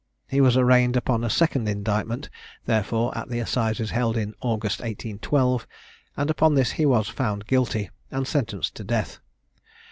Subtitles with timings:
[0.27, 2.27] He was arraigned upon a second indictment
[2.65, 5.67] therefore at the Assizes held in August 1812,
[6.17, 9.19] and upon this he was found guilty and sentenced to death.